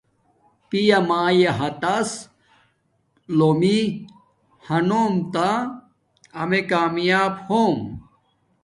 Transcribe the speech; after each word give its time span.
پیامایے 0.69 1.47
ہاتس 1.57 2.09
لومی 3.37 3.79
ھنوم 4.67 5.13
تا 5.33 5.49
امیے 6.41 6.61
کامیاپ 6.71 7.33
ہوم 7.47 7.75